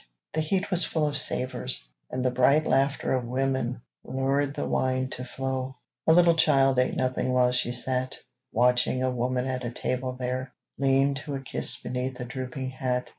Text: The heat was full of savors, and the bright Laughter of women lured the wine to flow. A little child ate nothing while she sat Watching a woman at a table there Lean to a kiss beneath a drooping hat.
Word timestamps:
The 0.33 0.41
heat 0.41 0.71
was 0.71 0.83
full 0.83 1.05
of 1.05 1.15
savors, 1.15 1.87
and 2.09 2.25
the 2.25 2.31
bright 2.31 2.65
Laughter 2.65 3.13
of 3.13 3.23
women 3.23 3.83
lured 4.03 4.55
the 4.55 4.67
wine 4.67 5.09
to 5.09 5.23
flow. 5.23 5.75
A 6.07 6.11
little 6.11 6.35
child 6.35 6.79
ate 6.79 6.95
nothing 6.95 7.33
while 7.33 7.51
she 7.51 7.71
sat 7.71 8.17
Watching 8.51 9.03
a 9.03 9.11
woman 9.11 9.45
at 9.45 9.63
a 9.63 9.69
table 9.69 10.13
there 10.13 10.53
Lean 10.79 11.13
to 11.25 11.35
a 11.35 11.39
kiss 11.39 11.79
beneath 11.79 12.19
a 12.19 12.25
drooping 12.25 12.71
hat. 12.71 13.09